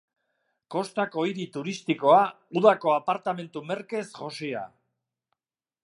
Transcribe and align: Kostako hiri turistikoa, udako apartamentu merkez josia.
Kostako 0.75 1.25
hiri 1.31 1.45
turistikoa, 1.57 2.23
udako 2.61 2.95
apartamentu 2.95 3.65
merkez 3.73 4.05
josia. 4.19 4.65